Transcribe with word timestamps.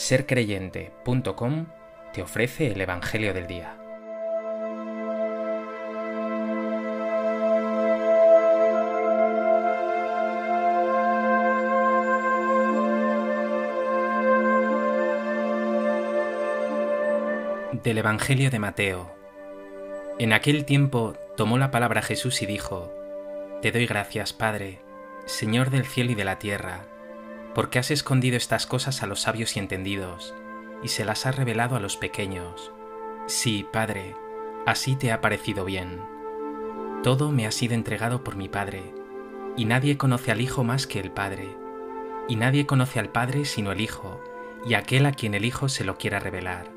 sercreyente.com 0.00 1.66
te 2.14 2.22
ofrece 2.22 2.68
el 2.68 2.80
Evangelio 2.80 3.34
del 3.34 3.46
Día. 3.46 3.76
Del 17.84 17.98
Evangelio 17.98 18.50
de 18.50 18.58
Mateo. 18.58 19.14
En 20.18 20.32
aquel 20.32 20.64
tiempo 20.64 21.14
tomó 21.36 21.58
la 21.58 21.70
palabra 21.70 22.00
Jesús 22.00 22.40
y 22.40 22.46
dijo, 22.46 22.90
Te 23.60 23.70
doy 23.70 23.86
gracias, 23.86 24.32
Padre, 24.32 24.80
Señor 25.26 25.68
del 25.68 25.84
cielo 25.84 26.12
y 26.12 26.14
de 26.14 26.24
la 26.24 26.38
tierra, 26.38 26.86
porque 27.54 27.78
has 27.78 27.90
escondido 27.90 28.36
estas 28.36 28.66
cosas 28.66 29.02
a 29.02 29.06
los 29.06 29.22
sabios 29.22 29.56
y 29.56 29.58
entendidos, 29.58 30.34
y 30.82 30.88
se 30.88 31.04
las 31.04 31.26
has 31.26 31.36
revelado 31.36 31.76
a 31.76 31.80
los 31.80 31.96
pequeños. 31.96 32.72
Sí, 33.26 33.66
Padre, 33.72 34.14
así 34.66 34.96
te 34.96 35.12
ha 35.12 35.20
parecido 35.20 35.64
bien. 35.64 36.00
Todo 37.02 37.30
me 37.30 37.46
ha 37.46 37.50
sido 37.50 37.74
entregado 37.74 38.22
por 38.22 38.36
mi 38.36 38.48
Padre, 38.48 38.94
y 39.56 39.64
nadie 39.64 39.96
conoce 39.96 40.30
al 40.30 40.40
Hijo 40.40 40.64
más 40.64 40.86
que 40.86 41.00
el 41.00 41.10
Padre, 41.10 41.56
y 42.28 42.36
nadie 42.36 42.66
conoce 42.66 43.00
al 43.00 43.08
Padre 43.08 43.44
sino 43.44 43.72
el 43.72 43.80
Hijo, 43.80 44.20
y 44.64 44.74
aquel 44.74 45.06
a 45.06 45.12
quien 45.12 45.34
el 45.34 45.44
Hijo 45.44 45.68
se 45.68 45.84
lo 45.84 45.96
quiera 45.96 46.18
revelar. 46.20 46.70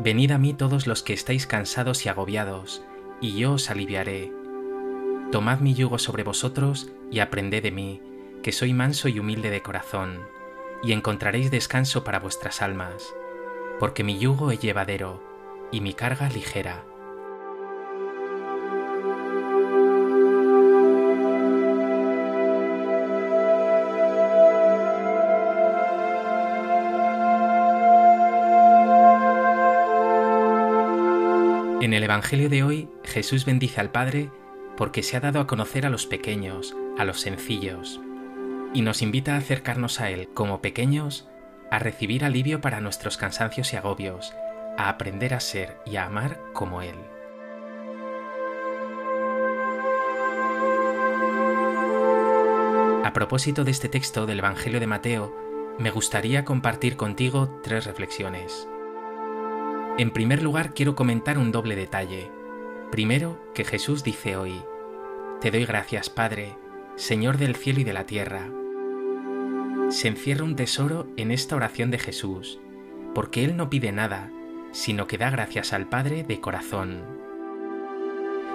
Venid 0.00 0.32
a 0.32 0.38
mí 0.38 0.54
todos 0.54 0.86
los 0.86 1.02
que 1.02 1.12
estáis 1.12 1.46
cansados 1.46 2.04
y 2.06 2.08
agobiados, 2.08 2.82
y 3.20 3.36
yo 3.36 3.52
os 3.52 3.70
aliviaré. 3.70 4.32
Tomad 5.30 5.60
mi 5.60 5.74
yugo 5.74 5.98
sobre 5.98 6.24
vosotros 6.24 6.90
y 7.10 7.20
aprended 7.20 7.62
de 7.62 7.70
mí, 7.70 8.02
que 8.42 8.52
soy 8.52 8.74
manso 8.74 9.08
y 9.08 9.18
humilde 9.18 9.50
de 9.50 9.62
corazón, 9.62 10.26
y 10.82 10.92
encontraréis 10.92 11.50
descanso 11.50 12.02
para 12.02 12.18
vuestras 12.18 12.60
almas, 12.60 13.14
porque 13.78 14.02
mi 14.02 14.18
yugo 14.18 14.50
es 14.50 14.60
llevadero 14.60 15.22
y 15.70 15.80
mi 15.80 15.94
carga 15.94 16.28
ligera. 16.28 16.84
En 31.80 31.94
el 31.94 32.04
Evangelio 32.04 32.48
de 32.48 32.62
hoy, 32.62 32.88
Jesús 33.04 33.44
bendice 33.44 33.80
al 33.80 33.90
Padre 33.90 34.30
porque 34.76 35.02
se 35.02 35.16
ha 35.16 35.20
dado 35.20 35.40
a 35.40 35.46
conocer 35.46 35.84
a 35.84 35.90
los 35.90 36.06
pequeños, 36.06 36.76
a 36.96 37.04
los 37.04 37.20
sencillos, 37.20 38.00
y 38.74 38.82
nos 38.82 39.02
invita 39.02 39.34
a 39.34 39.38
acercarnos 39.38 40.00
a 40.00 40.10
Él 40.10 40.28
como 40.34 40.62
pequeños, 40.62 41.28
a 41.70 41.78
recibir 41.78 42.24
alivio 42.24 42.60
para 42.60 42.80
nuestros 42.80 43.16
cansancios 43.16 43.72
y 43.72 43.76
agobios, 43.76 44.34
a 44.78 44.88
aprender 44.88 45.34
a 45.34 45.40
ser 45.40 45.78
y 45.84 45.96
a 45.96 46.06
amar 46.06 46.40
como 46.52 46.82
Él. 46.82 46.96
A 53.04 53.12
propósito 53.12 53.64
de 53.64 53.72
este 53.72 53.88
texto 53.88 54.26
del 54.26 54.38
Evangelio 54.38 54.80
de 54.80 54.86
Mateo, 54.86 55.36
me 55.78 55.90
gustaría 55.90 56.44
compartir 56.44 56.96
contigo 56.96 57.60
tres 57.62 57.84
reflexiones. 57.84 58.68
En 59.98 60.10
primer 60.10 60.42
lugar, 60.42 60.72
quiero 60.72 60.94
comentar 60.94 61.36
un 61.36 61.52
doble 61.52 61.76
detalle. 61.76 62.30
Primero, 62.90 63.38
que 63.54 63.64
Jesús 63.64 64.02
dice 64.02 64.36
hoy, 64.36 64.62
Te 65.40 65.50
doy 65.50 65.66
gracias, 65.66 66.08
Padre, 66.08 66.56
Señor 66.96 67.36
del 67.36 67.56
cielo 67.56 67.80
y 67.80 67.84
de 67.84 67.92
la 67.92 68.06
tierra. 68.06 68.48
Se 69.92 70.08
encierra 70.08 70.44
un 70.44 70.56
tesoro 70.56 71.06
en 71.18 71.30
esta 71.30 71.54
oración 71.54 71.90
de 71.90 71.98
Jesús, 71.98 72.58
porque 73.14 73.44
Él 73.44 73.58
no 73.58 73.68
pide 73.68 73.92
nada, 73.92 74.30
sino 74.72 75.06
que 75.06 75.18
da 75.18 75.28
gracias 75.28 75.74
al 75.74 75.86
Padre 75.86 76.24
de 76.24 76.40
corazón. 76.40 77.02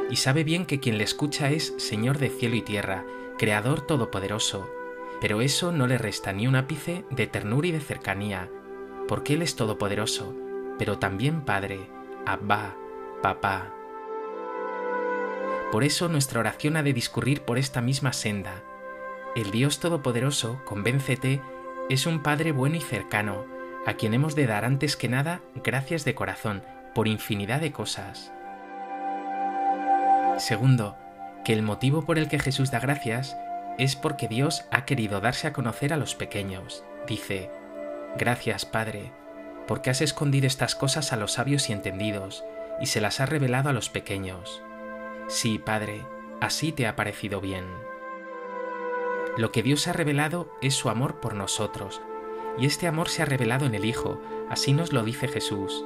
Y 0.09 0.16
sabe 0.16 0.44
bien 0.44 0.66
que 0.66 0.80
quien 0.80 0.98
le 0.98 1.03
escucha 1.03 1.52
es 1.52 1.75
Señor 1.78 2.18
de 2.18 2.30
cielo 2.30 2.56
y 2.56 2.64
tierra, 2.64 3.06
Creador 3.38 3.86
todopoderoso, 3.86 4.68
pero 5.22 5.42
eso 5.42 5.72
no 5.72 5.86
le 5.86 6.00
resta 6.00 6.34
ni 6.34 6.48
un 6.48 6.56
ápice 6.56 7.06
de 7.12 7.28
ternura 7.28 7.68
y 7.68 7.72
de 7.72 7.81
cercanía, 7.81 8.50
porque 9.08 9.36
Él 9.36 9.44
es 9.44 9.56
todopoderoso, 9.56 10.34
pero 10.80 10.98
también 10.98 11.42
Padre, 11.42 11.88
Abba, 12.25 12.75
Papá. 13.22 13.75
Por 15.72 15.84
eso 15.84 16.09
nuestra 16.09 16.40
oración 16.40 16.78
ha 16.78 16.84
de 16.84 16.94
discurrir 16.94 17.42
por 17.42 17.59
esta 17.59 17.80
misma 17.80 18.12
senda. 18.12 18.64
El 19.38 19.52
Dios 19.52 19.80
Todopoderoso, 19.80 20.64
convéncete, 20.66 21.44
es 21.92 22.08
un 22.08 22.24
Padre 22.24 22.52
bueno 22.52 22.78
y 22.78 22.81
cercano, 22.81 23.46
a 23.86 23.94
quien 23.94 24.16
hemos 24.16 24.34
de 24.34 24.48
dar 24.48 24.66
antes 24.66 24.98
que 24.98 25.09
nada 25.09 25.42
gracias 25.64 26.03
de 26.06 26.16
corazón, 26.16 26.64
por 26.96 27.08
infinidad 27.08 27.62
de 27.62 27.72
cosas. 27.72 28.31
Segundo, 30.40 30.98
que 31.46 31.53
el 31.53 31.62
motivo 31.62 32.03
por 32.03 32.18
el 32.18 32.30
que 32.30 32.40
Jesús 32.40 32.72
da 32.72 32.80
gracias 32.80 33.38
es 33.78 33.96
porque 33.96 34.28
Dios 34.28 34.66
ha 34.72 34.86
querido 34.86 35.22
darse 35.22 35.46
a 35.46 35.54
conocer 35.54 35.94
a 35.94 35.98
los 35.98 36.16
pequeños. 36.16 36.84
Dice, 37.08 37.52
Gracias, 38.18 38.66
Padre, 38.66 39.12
porque 39.68 39.92
has 39.92 40.02
escondido 40.02 40.48
estas 40.48 40.74
cosas 40.74 41.14
a 41.14 41.16
los 41.16 41.34
sabios 41.34 41.69
y 41.69 41.74
entendidos, 41.74 42.44
y 42.81 42.88
se 42.88 43.02
las 43.02 43.19
has 43.19 43.30
revelado 43.30 43.69
a 43.69 43.74
los 43.74 43.92
pequeños. 43.92 44.64
Sí, 45.28 45.59
Padre, 45.59 46.02
así 46.42 46.72
te 46.72 46.88
ha 46.88 46.96
parecido 46.96 47.40
bien. 47.40 47.87
Lo 49.38 49.52
que 49.52 49.62
Dios 49.62 49.88
ha 49.88 49.94
revelado 49.94 50.52
es 50.62 50.74
su 50.74 50.90
amor 50.90 51.20
por 51.20 51.36
nosotros, 51.36 52.02
y 52.58 52.66
este 52.66 52.88
amor 52.88 53.08
se 53.08 53.22
ha 53.22 53.25
revelado 53.25 53.68
en 53.68 53.75
el 53.75 53.86
Hijo, 53.86 54.20
así 54.50 54.74
nos 54.74 54.94
lo 54.94 55.03
dice 55.03 55.28
Jesús. 55.28 55.86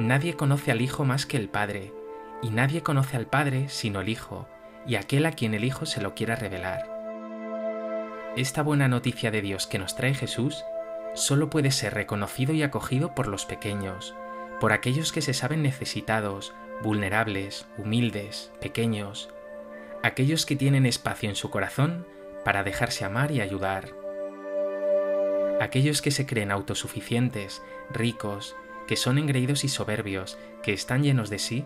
Nadie 0.00 0.34
conoce 0.34 0.72
al 0.72 0.80
Hijo 0.80 1.04
más 1.04 1.24
que 1.24 1.36
el 1.36 1.48
Padre, 1.48 1.94
y 2.42 2.50
nadie 2.50 2.82
conoce 2.82 3.16
al 3.16 3.26
Padre 3.26 3.68
sino 3.68 4.00
el 4.00 4.08
Hijo, 4.08 4.48
y 4.84 4.96
aquel 4.96 5.26
a 5.26 5.32
quien 5.32 5.54
el 5.54 5.62
Hijo 5.62 5.86
se 5.86 6.00
lo 6.00 6.16
quiera 6.16 6.34
revelar. 6.34 6.98
Esta 8.36 8.62
buena 8.62 8.88
noticia 8.88 9.30
de 9.30 9.42
Dios 9.42 9.68
que 9.68 9.78
nos 9.78 9.94
trae 9.94 10.14
Jesús 10.14 10.64
solo 11.14 11.50
puede 11.50 11.70
ser 11.70 11.94
reconocido 11.94 12.52
y 12.52 12.64
acogido 12.64 13.14
por 13.14 13.28
los 13.28 13.46
pequeños, 13.46 14.16
por 14.60 14.72
aquellos 14.72 15.12
que 15.12 15.22
se 15.22 15.34
saben 15.34 15.62
necesitados, 15.62 16.52
vulnerables, 16.82 17.66
humildes, 17.76 18.50
pequeños, 18.60 19.30
aquellos 20.02 20.46
que 20.46 20.56
tienen 20.56 20.84
espacio 20.84 21.28
en 21.28 21.36
su 21.36 21.50
corazón 21.50 22.06
para 22.44 22.62
dejarse 22.62 23.04
amar 23.04 23.30
y 23.30 23.40
ayudar, 23.40 23.92
aquellos 25.60 26.02
que 26.02 26.10
se 26.10 26.26
creen 26.26 26.50
autosuficientes, 26.50 27.62
ricos, 27.90 28.56
que 28.86 28.96
son 28.96 29.18
engreídos 29.18 29.64
y 29.64 29.68
soberbios, 29.68 30.38
que 30.62 30.72
están 30.72 31.02
llenos 31.02 31.30
de 31.30 31.38
sí, 31.38 31.64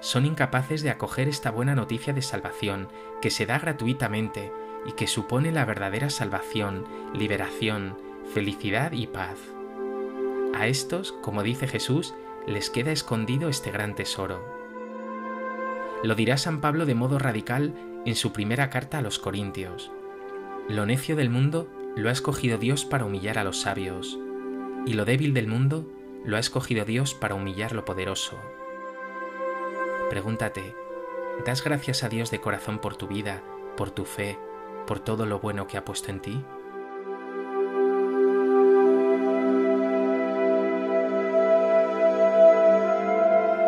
son 0.00 0.26
incapaces 0.26 0.82
de 0.82 0.90
acoger 0.90 1.28
esta 1.28 1.50
buena 1.50 1.74
noticia 1.74 2.12
de 2.12 2.22
salvación 2.22 2.88
que 3.20 3.30
se 3.30 3.46
da 3.46 3.58
gratuitamente 3.58 4.52
y 4.86 4.92
que 4.92 5.06
supone 5.06 5.52
la 5.52 5.64
verdadera 5.64 6.08
salvación, 6.08 6.86
liberación, 7.14 7.98
felicidad 8.32 8.92
y 8.92 9.06
paz. 9.06 9.38
A 10.54 10.66
estos, 10.66 11.12
como 11.12 11.42
dice 11.42 11.66
Jesús, 11.66 12.14
les 12.46 12.70
queda 12.70 12.92
escondido 12.92 13.48
este 13.48 13.70
gran 13.70 13.94
tesoro. 13.94 14.56
Lo 16.02 16.14
dirá 16.14 16.36
San 16.36 16.60
Pablo 16.60 16.86
de 16.86 16.94
modo 16.94 17.18
radical 17.18 17.74
en 18.06 18.14
su 18.14 18.32
primera 18.32 18.70
carta 18.70 18.98
a 18.98 19.02
los 19.02 19.18
Corintios. 19.18 19.90
Lo 20.68 20.84
necio 20.84 21.16
del 21.16 21.30
mundo 21.30 21.66
lo 21.96 22.10
ha 22.10 22.12
escogido 22.12 22.58
Dios 22.58 22.84
para 22.84 23.06
humillar 23.06 23.38
a 23.38 23.44
los 23.44 23.62
sabios, 23.62 24.18
y 24.84 24.92
lo 24.92 25.06
débil 25.06 25.32
del 25.32 25.46
mundo 25.46 25.90
lo 26.26 26.36
ha 26.36 26.40
escogido 26.40 26.84
Dios 26.84 27.14
para 27.14 27.34
humillar 27.34 27.72
lo 27.72 27.86
poderoso. 27.86 28.36
Pregúntate, 30.10 30.74
¿das 31.46 31.64
gracias 31.64 32.04
a 32.04 32.10
Dios 32.10 32.30
de 32.30 32.42
corazón 32.42 32.80
por 32.80 32.96
tu 32.96 33.08
vida, 33.08 33.42
por 33.78 33.90
tu 33.90 34.04
fe, 34.04 34.38
por 34.86 35.00
todo 35.00 35.24
lo 35.24 35.40
bueno 35.40 35.66
que 35.66 35.78
ha 35.78 35.86
puesto 35.86 36.10
en 36.10 36.20
ti? 36.20 36.44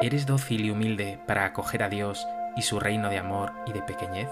¿Eres 0.02 0.26
dócil 0.26 0.66
y 0.66 0.70
humilde 0.70 1.18
para 1.26 1.46
acoger 1.46 1.82
a 1.82 1.88
Dios 1.88 2.26
y 2.58 2.62
su 2.62 2.78
reino 2.78 3.08
de 3.08 3.16
amor 3.16 3.52
y 3.66 3.72
de 3.72 3.80
pequeñez? 3.80 4.28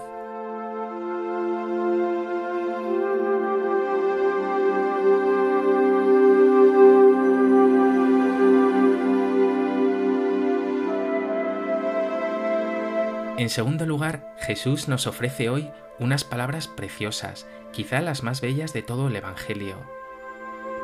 En 13.39 13.49
segundo 13.49 13.85
lugar, 13.85 14.35
Jesús 14.41 14.89
nos 14.89 15.07
ofrece 15.07 15.49
hoy 15.49 15.69
unas 15.97 16.25
palabras 16.25 16.67
preciosas, 16.67 17.47
quizá 17.71 18.01
las 18.01 18.21
más 18.21 18.41
bellas 18.41 18.73
de 18.73 18.81
todo 18.81 19.07
el 19.07 19.15
Evangelio. 19.15 19.77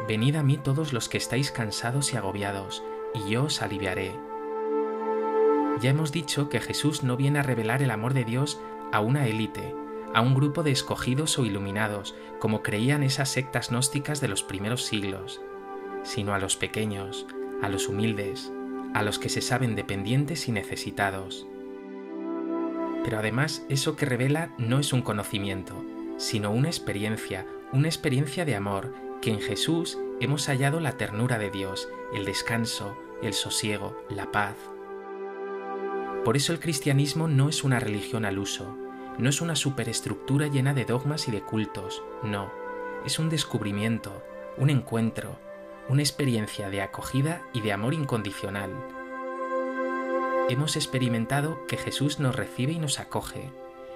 Venid 0.08 0.38
a 0.38 0.42
mí 0.42 0.56
todos 0.56 0.94
los 0.94 1.10
que 1.10 1.18
estáis 1.18 1.52
cansados 1.52 2.14
y 2.14 2.16
agobiados, 2.16 2.82
y 3.14 3.30
yo 3.30 3.44
os 3.44 3.62
aliviaré. 3.62 4.14
Ya 5.82 5.90
hemos 5.90 6.14
dicho 6.14 6.48
que 6.48 6.62
Jesús 6.62 7.04
no 7.04 7.18
viene 7.18 7.40
a 7.40 7.44
revelar 7.44 7.84
el 7.84 7.92
amor 7.92 8.14
de 8.14 8.24
Dios 8.24 8.58
a 8.94 9.02
una 9.02 9.28
élite, 9.28 9.76
a 10.14 10.22
un 10.22 10.34
grupo 10.34 10.64
de 10.64 10.72
escogidos 10.72 11.38
o 11.38 11.44
iluminados, 11.44 12.16
como 12.40 12.64
creían 12.64 13.04
esas 13.04 13.28
sectas 13.28 13.70
gnósticas 13.70 14.22
de 14.22 14.30
los 14.30 14.44
primeros 14.44 14.86
siglos, 14.86 15.42
sino 16.04 16.34
a 16.34 16.40
los 16.40 16.56
pequeños, 16.56 17.26
a 17.62 17.68
los 17.68 17.90
humildes, 17.90 18.50
a 18.94 19.04
los 19.04 19.20
que 19.20 19.28
se 19.28 19.42
saben 19.42 19.76
dependientes 19.76 20.48
y 20.48 20.54
necesitados. 20.54 21.46
Pero 23.06 23.20
además 23.20 23.64
eso 23.70 23.96
que 23.96 24.08
revela 24.08 24.50
no 24.58 24.80
es 24.80 24.92
un 24.92 25.04
conocimiento, 25.04 25.86
sino 26.18 26.50
una 26.50 26.70
experiencia, 26.70 27.46
una 27.72 27.88
experiencia 27.88 28.46
de 28.46 28.56
amor, 28.56 28.96
que 29.22 29.30
en 29.30 29.40
Jesús 29.42 30.00
hemos 30.20 30.48
hallado 30.48 30.80
la 30.80 30.94
ternura 30.94 31.38
de 31.38 31.52
Dios, 31.52 31.88
el 32.16 32.26
descanso, 32.26 32.98
el 33.22 33.34
sosiego, 33.34 33.96
la 34.10 34.32
paz. 34.32 34.56
Por 36.24 36.36
eso 36.36 36.52
el 36.52 36.60
cristianismo 36.60 37.28
no 37.28 37.48
es 37.48 37.64
una 37.64 37.80
religión 37.80 38.26
al 38.26 38.40
uso, 38.40 38.76
no 39.20 39.30
es 39.30 39.40
una 39.40 39.56
superestructura 39.56 40.48
llena 40.48 40.74
de 40.74 40.86
dogmas 40.86 41.28
y 41.28 41.32
de 41.32 41.42
cultos, 41.42 42.02
no, 42.24 42.52
es 43.06 43.20
un 43.20 43.30
descubrimiento, 43.30 44.24
un 44.58 44.72
encuentro, 44.72 45.38
una 45.90 46.02
experiencia 46.02 46.72
de 46.72 46.82
acogida 46.82 47.44
y 47.54 47.62
de 47.62 47.72
amor 47.72 47.94
incondicional. 47.94 48.95
Hemos 50.48 50.76
experimentado 50.76 51.66
que 51.66 51.76
Jesús 51.76 52.20
nos 52.20 52.36
recibe 52.36 52.74
y 52.74 52.80
nos 52.80 53.00
acoge, 53.00 53.50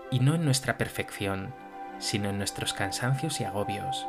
y 0.09 0.19
no 0.19 0.33
en 0.33 0.45
nuestra 0.45 0.79
perfección, 0.79 1.53
sino 1.99 2.29
en 2.29 2.39
nuestros 2.39 2.73
cansancios 2.73 3.39
y 3.39 3.43
agobios. 3.43 4.07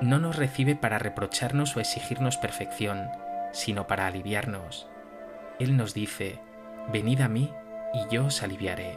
No 0.00 0.20
nos 0.20 0.36
recibe 0.36 0.76
para 0.76 1.00
reprocharnos 1.00 1.76
o 1.76 1.80
exigirnos 1.80 2.36
perfección, 2.36 3.08
sino 3.52 3.88
para 3.88 4.06
aliviarnos. 4.06 4.86
Él 5.58 5.76
nos 5.76 5.94
dice, 5.94 6.38
venid 6.92 7.22
a 7.22 7.28
mí 7.28 7.52
y 7.92 8.14
yo 8.14 8.26
os 8.26 8.44
aliviaré. 8.44 8.96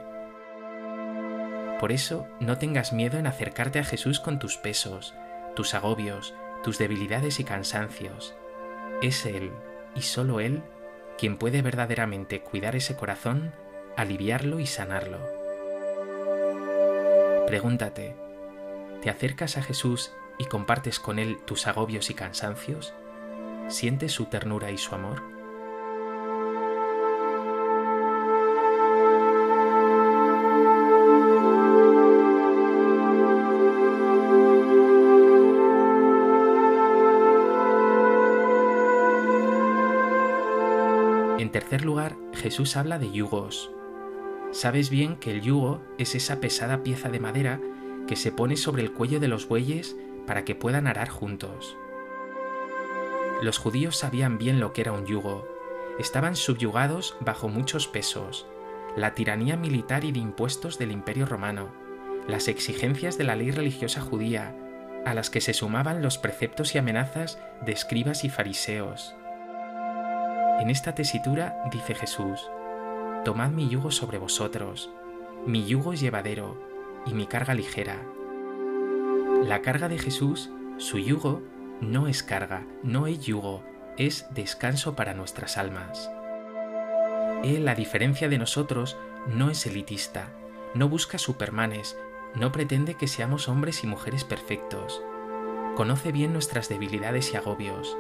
Por 1.80 1.92
eso 1.92 2.28
no 2.40 2.60
tengas 2.60 2.94
miedo 2.94 3.18
en 3.18 3.26
acercarte 3.26 3.80
a 3.80 3.84
Jesús 3.84 4.20
con 4.20 4.38
tus 4.38 4.58
pesos, 4.58 5.16
tus 5.56 5.74
agobios, 5.74 6.36
tus 6.64 6.78
debilidades 6.78 7.40
y 7.40 7.44
cansancios. 7.44 8.36
Es 9.02 9.26
Él, 9.26 9.52
y 9.96 10.02
solo 10.02 10.40
Él, 10.40 10.62
quien 11.18 11.38
puede 11.38 11.62
verdaderamente 11.62 12.42
cuidar 12.42 12.76
ese 12.76 12.96
corazón, 12.96 13.54
aliviarlo 13.98 14.60
y 14.60 14.66
sanarlo. 14.66 15.20
Pregúntate, 17.48 18.16
¿te 19.02 19.10
acercas 19.10 19.58
a 19.58 19.64
Jesús 19.64 20.12
y 20.40 20.46
compartes 20.46 21.00
con 21.00 21.20
Él 21.20 21.38
tus 21.46 21.68
agobios 21.68 22.10
y 22.10 22.14
cansancios? 22.14 22.94
¿Sientes 23.68 24.12
su 24.12 24.26
ternura 24.26 24.72
y 24.72 24.78
su 24.78 24.96
amor? 24.96 25.41
En 41.42 41.50
tercer 41.50 41.84
lugar, 41.84 42.18
Jesús 42.36 42.78
habla 42.78 43.00
de 43.00 43.12
yugos. 43.12 43.72
Sabes 44.52 44.92
bien 44.92 45.16
que 45.16 45.32
el 45.32 45.42
yugo 45.42 45.82
es 45.98 46.14
esa 46.14 46.40
pesada 46.40 46.84
pieza 46.84 47.10
de 47.10 47.20
madera 47.20 47.60
que 48.08 48.16
se 48.16 48.32
pone 48.32 48.58
sobre 48.58 48.84
el 48.84 48.94
cuello 48.94 49.20
de 49.20 49.28
los 49.28 49.48
bueyes 49.48 49.98
para 50.28 50.46
que 50.46 50.54
puedan 50.54 50.86
arar 50.86 51.10
juntos. 51.10 51.76
Los 53.42 53.58
judíos 53.58 53.98
sabían 53.98 54.38
bien 54.38 54.60
lo 54.60 54.72
que 54.72 54.82
era 54.82 54.92
un 54.92 55.08
yugo. 55.08 55.48
Estaban 55.98 56.36
subyugados 56.36 57.18
bajo 57.22 57.50
muchos 57.50 57.88
pesos, 57.88 58.46
la 58.96 59.16
tiranía 59.16 59.58
militar 59.58 60.04
y 60.04 60.12
de 60.12 60.20
impuestos 60.20 60.78
del 60.78 60.92
imperio 60.92 61.26
romano, 61.26 61.72
las 62.28 62.50
exigencias 62.50 63.18
de 63.18 63.24
la 63.24 63.36
ley 63.36 63.50
religiosa 63.50 64.00
judía, 64.00 64.56
a 65.08 65.16
las 65.16 65.32
que 65.32 65.42
se 65.42 65.56
sumaban 65.56 66.04
los 66.04 66.20
preceptos 66.20 66.76
y 66.76 66.78
amenazas 66.78 67.40
de 67.66 67.72
escribas 67.72 68.26
y 68.26 68.30
fariseos. 68.30 69.16
En 70.62 70.70
esta 70.70 70.94
tesitura 70.94 71.58
dice 71.72 71.96
Jesús, 71.96 72.48
Tomad 73.26 73.50
mi 73.50 73.68
yugo 73.68 73.90
sobre 73.90 74.20
vosotros, 74.20 74.92
mi 75.48 75.66
yugo 75.66 75.92
es 75.92 76.00
llevadero 76.00 76.56
y 77.08 77.16
mi 77.16 77.26
carga 77.26 77.56
ligera. 77.56 78.06
La 79.44 79.64
carga 79.64 79.90
de 79.90 79.98
Jesús, 79.98 80.52
su 80.78 81.00
yugo, 81.00 81.42
no 81.82 82.08
es 82.08 82.22
carga, 82.22 82.68
no 82.84 83.08
es 83.08 83.26
yugo, 83.26 83.64
es 83.98 84.28
descanso 84.36 84.96
para 84.96 85.16
nuestras 85.16 85.58
almas. 85.58 86.12
Él, 87.44 87.68
a 87.68 87.74
diferencia 87.74 88.30
de 88.30 88.38
nosotros, 88.38 89.00
no 89.26 89.50
es 89.50 89.66
elitista, 89.66 90.28
no 90.76 90.88
busca 90.88 91.18
supermanes, 91.18 91.98
no 92.36 92.52
pretende 92.52 92.94
que 92.94 93.08
seamos 93.08 93.50
hombres 93.50 93.84
y 93.84 93.88
mujeres 93.88 94.24
perfectos. 94.26 95.02
Conoce 95.76 96.12
bien 96.12 96.34
nuestras 96.34 96.70
debilidades 96.70 97.34
y 97.34 97.38
agobios, 97.38 97.98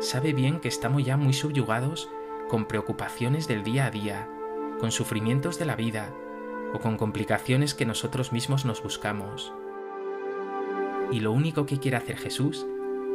sabe 0.00 0.32
bien 0.32 0.60
que 0.60 0.68
estamos 0.68 1.04
ya 1.04 1.16
muy 1.16 1.34
subyugados 1.34 2.10
con 2.48 2.64
preocupaciones 2.64 3.46
del 3.46 3.62
día 3.62 3.86
a 3.86 3.90
día, 3.90 4.28
con 4.80 4.90
sufrimientos 4.90 5.58
de 5.58 5.66
la 5.66 5.76
vida 5.76 6.12
o 6.72 6.78
con 6.80 6.96
complicaciones 6.96 7.74
que 7.74 7.84
nosotros 7.84 8.32
mismos 8.32 8.64
nos 8.64 8.82
buscamos. 8.82 9.52
Y 11.12 11.20
lo 11.20 11.32
único 11.32 11.66
que 11.66 11.78
quiere 11.78 11.98
hacer 11.98 12.16
Jesús 12.16 12.66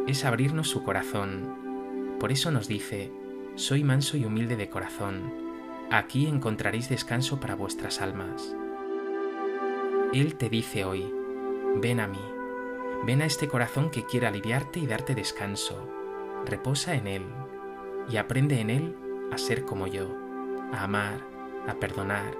es 0.05 0.25
abrirnos 0.25 0.69
su 0.69 0.83
corazón. 0.83 2.17
Por 2.19 2.31
eso 2.31 2.51
nos 2.51 2.67
dice, 2.67 3.11
soy 3.55 3.83
manso 3.83 4.15
y 4.15 4.25
humilde 4.25 4.55
de 4.55 4.69
corazón, 4.69 5.33
aquí 5.89 6.27
encontraréis 6.27 6.87
descanso 6.87 7.39
para 7.39 7.55
vuestras 7.55 7.99
almas. 7.99 8.55
Él 10.13 10.35
te 10.35 10.49
dice 10.49 10.85
hoy, 10.85 11.11
ven 11.77 11.99
a 11.99 12.07
mí, 12.07 12.21
ven 13.05 13.23
a 13.23 13.25
este 13.25 13.47
corazón 13.47 13.89
que 13.89 14.05
quiere 14.05 14.27
aliviarte 14.27 14.79
y 14.79 14.85
darte 14.85 15.15
descanso 15.15 16.04
reposa 16.45 16.95
en 16.95 17.07
Él 17.07 17.25
y 18.09 18.17
aprende 18.17 18.59
en 18.61 18.69
Él 18.69 18.95
a 19.31 19.37
ser 19.37 19.65
como 19.65 19.87
yo, 19.87 20.09
a 20.73 20.83
amar, 20.83 21.19
a 21.67 21.73
perdonar, 21.75 22.33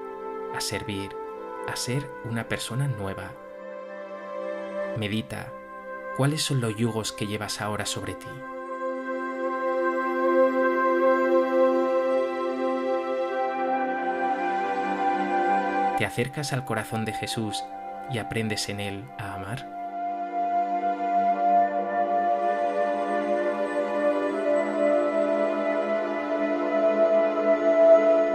a 0.55 0.61
servir, 0.61 1.09
a 1.67 1.75
ser 1.75 2.09
una 2.23 2.47
persona 2.47 2.87
nueva. 2.87 3.31
Medita, 4.97 5.51
¿cuáles 6.17 6.43
son 6.43 6.61
los 6.61 6.75
yugos 6.75 7.11
que 7.11 7.27
llevas 7.27 7.61
ahora 7.61 7.85
sobre 7.85 8.13
ti? 8.13 8.27
¿Te 15.97 16.05
acercas 16.05 16.53
al 16.53 16.65
corazón 16.65 17.05
de 17.05 17.13
Jesús 17.13 17.63
y 18.11 18.17
aprendes 18.17 18.69
en 18.69 18.79
Él 18.79 19.05
a 19.17 19.35
amar? 19.35 19.74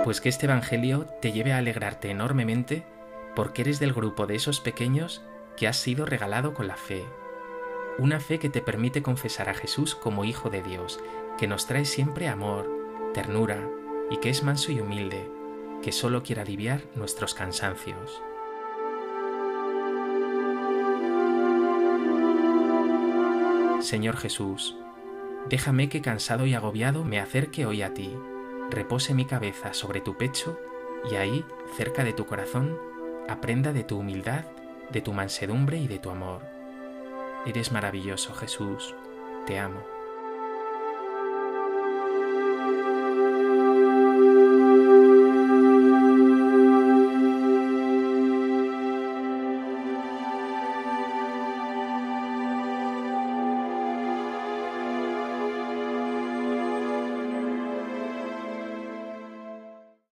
Pues 0.02 0.22
que 0.22 0.30
este 0.30 0.46
Evangelio 0.46 1.06
te 1.20 1.30
lleve 1.30 1.52
a 1.52 1.58
alegrarte 1.58 2.10
enormemente 2.10 2.84
porque 3.36 3.62
eres 3.62 3.80
del 3.80 3.92
grupo 3.92 4.26
de 4.26 4.34
esos 4.34 4.60
pequeños 4.60 5.22
que 5.58 5.68
has 5.68 5.76
sido 5.76 6.06
regalado 6.06 6.54
con 6.54 6.66
la 6.66 6.76
fe. 6.76 7.04
Una 7.98 8.18
fe 8.18 8.38
que 8.38 8.48
te 8.48 8.62
permite 8.62 9.02
confesar 9.02 9.50
a 9.50 9.54
Jesús 9.54 9.94
como 9.94 10.24
Hijo 10.24 10.48
de 10.48 10.62
Dios, 10.62 11.00
que 11.36 11.46
nos 11.46 11.66
trae 11.66 11.84
siempre 11.84 12.28
amor, 12.28 12.66
ternura 13.12 13.68
y 14.10 14.16
que 14.16 14.30
es 14.30 14.42
manso 14.42 14.72
y 14.72 14.80
humilde, 14.80 15.30
que 15.82 15.92
solo 15.92 16.22
quiere 16.22 16.40
aliviar 16.40 16.80
nuestros 16.94 17.34
cansancios. 17.34 18.22
Señor 23.80 24.16
Jesús, 24.16 24.76
déjame 25.50 25.90
que 25.90 26.00
cansado 26.00 26.46
y 26.46 26.54
agobiado 26.54 27.04
me 27.04 27.20
acerque 27.20 27.66
hoy 27.66 27.82
a 27.82 27.92
ti 27.92 28.16
repose 28.70 29.14
mi 29.14 29.24
cabeza 29.24 29.74
sobre 29.74 30.00
tu 30.00 30.16
pecho 30.16 30.58
y 31.10 31.16
ahí, 31.16 31.44
cerca 31.76 32.04
de 32.04 32.12
tu 32.12 32.26
corazón, 32.26 32.78
aprenda 33.28 33.72
de 33.72 33.84
tu 33.84 33.98
humildad, 33.98 34.44
de 34.90 35.00
tu 35.00 35.12
mansedumbre 35.12 35.78
y 35.78 35.88
de 35.88 35.98
tu 35.98 36.10
amor. 36.10 36.42
Eres 37.46 37.72
maravilloso, 37.72 38.34
Jesús. 38.34 38.94
Te 39.46 39.58
amo. 39.58 39.89